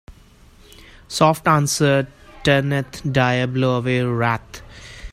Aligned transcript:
A 0.07 0.11
soft 1.07 1.47
answer 1.47 2.07
turneth 2.41 3.03
diabo 3.13 3.77
away 3.77 4.01
wrath. 4.01 4.63